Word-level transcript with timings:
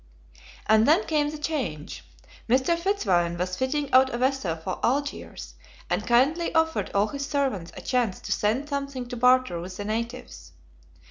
And 0.65 0.87
then 0.87 1.03
came 1.05 1.29
the 1.29 1.37
change. 1.37 2.03
Mr. 2.49 2.75
Fitzwarren 2.75 3.37
was 3.37 3.55
fitting 3.55 3.93
out 3.93 4.09
a 4.09 4.17
vessel 4.17 4.55
for 4.55 4.83
Algiers, 4.83 5.53
and 5.91 6.07
kindly 6.07 6.51
offered 6.55 6.89
all 6.95 7.09
his 7.09 7.27
servants 7.27 7.71
a 7.77 7.81
chance 7.81 8.19
to 8.21 8.31
send 8.31 8.67
something 8.67 9.07
to 9.09 9.15
barter 9.15 9.59
with 9.61 9.77
the 9.77 9.85
natives. 9.85 10.53